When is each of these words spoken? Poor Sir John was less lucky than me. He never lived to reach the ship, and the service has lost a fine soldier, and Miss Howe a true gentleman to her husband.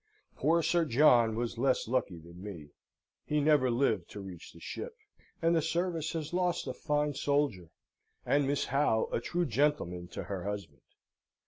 Poor 0.35 0.63
Sir 0.63 0.83
John 0.83 1.35
was 1.35 1.59
less 1.59 1.87
lucky 1.87 2.17
than 2.17 2.41
me. 2.41 2.69
He 3.23 3.39
never 3.39 3.69
lived 3.69 4.09
to 4.09 4.19
reach 4.19 4.51
the 4.51 4.59
ship, 4.59 4.95
and 5.43 5.55
the 5.55 5.61
service 5.61 6.13
has 6.13 6.33
lost 6.33 6.65
a 6.65 6.73
fine 6.73 7.13
soldier, 7.13 7.69
and 8.25 8.47
Miss 8.47 8.65
Howe 8.65 9.09
a 9.11 9.19
true 9.21 9.45
gentleman 9.45 10.07
to 10.07 10.23
her 10.23 10.43
husband. 10.45 10.81